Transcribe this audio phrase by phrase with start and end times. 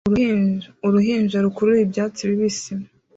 [0.85, 2.71] Uruhinja rukurura ibyatsi bibisi